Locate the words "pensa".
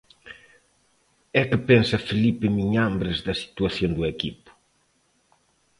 1.69-2.03